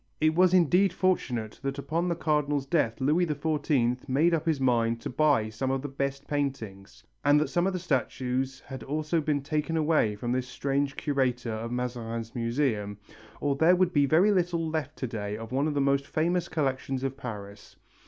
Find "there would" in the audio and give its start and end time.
13.55-13.93